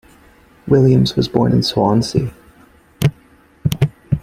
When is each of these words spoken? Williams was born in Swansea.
Williams 0.67 1.15
was 1.15 1.27
born 1.27 1.51
in 1.51 1.61
Swansea. 1.61 2.33